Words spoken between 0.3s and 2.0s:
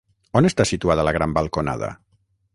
On està situada la gran balconada?